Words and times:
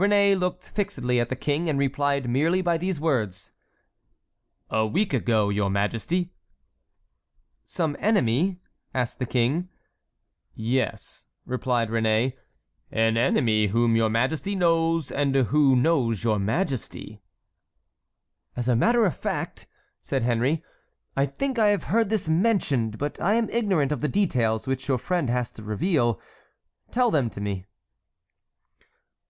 Réné 0.00 0.36
looked 0.36 0.68
fixedly 0.70 1.20
at 1.20 1.28
the 1.28 1.36
king, 1.36 1.68
and 1.70 1.78
replied 1.78 2.28
merely 2.28 2.60
by 2.60 2.76
these 2.76 2.98
words: 2.98 3.52
"A 4.68 4.84
week 4.84 5.14
ago, 5.14 5.48
your 5.48 5.70
majesty." 5.70 6.32
"Some 7.66 7.94
enemy?" 8.00 8.58
asked 8.92 9.20
the 9.20 9.26
king. 9.26 9.68
"Yes," 10.56 11.26
replied 11.46 11.88
Réné, 11.88 12.36
"an 12.90 13.16
enemy 13.16 13.68
whom 13.68 13.94
your 13.94 14.10
majesty 14.10 14.56
knows 14.56 15.12
and 15.12 15.36
who 15.36 15.76
knows 15.76 16.24
your 16.24 16.40
majesty." 16.40 17.22
"As 18.56 18.66
a 18.66 18.74
matter 18.74 19.04
of 19.06 19.16
fact," 19.16 19.68
said 20.02 20.24
Henry, 20.24 20.64
"I 21.16 21.26
think 21.26 21.60
I 21.60 21.68
have 21.68 21.84
heard 21.84 22.10
this 22.10 22.28
mentioned, 22.28 22.98
but 22.98 23.20
I 23.20 23.34
am 23.34 23.48
ignorant 23.50 23.92
of 23.92 24.00
the 24.00 24.08
details 24.08 24.66
which 24.66 24.88
your 24.88 24.98
friend 24.98 25.30
has 25.30 25.52
to 25.52 25.62
reveal. 25.62 26.20
Tell 26.90 27.12
them 27.12 27.30
to 27.30 27.40
me." 27.40 27.66